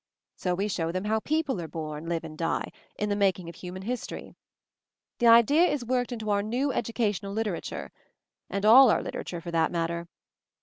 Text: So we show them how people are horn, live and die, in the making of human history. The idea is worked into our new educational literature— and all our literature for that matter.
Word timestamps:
So 0.35 0.55
we 0.55 0.67
show 0.67 0.91
them 0.91 1.03
how 1.03 1.19
people 1.19 1.61
are 1.61 1.69
horn, 1.71 2.09
live 2.09 2.23
and 2.23 2.35
die, 2.35 2.71
in 2.97 3.09
the 3.09 3.15
making 3.15 3.49
of 3.49 3.53
human 3.53 3.83
history. 3.83 4.35
The 5.19 5.27
idea 5.27 5.65
is 5.65 5.85
worked 5.85 6.11
into 6.11 6.31
our 6.31 6.41
new 6.41 6.71
educational 6.71 7.33
literature— 7.33 7.91
and 8.49 8.65
all 8.65 8.89
our 8.89 9.03
literature 9.03 9.41
for 9.41 9.51
that 9.51 9.71
matter. 9.71 10.07